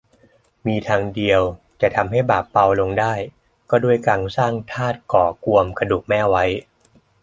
[0.67, 1.41] มีทางเดียว
[1.81, 3.13] จะให้บาปเบาลงได้
[3.69, 6.45] ก็ด้วยการสร้างธาตุก่อกวมกระดูกแม่ไว้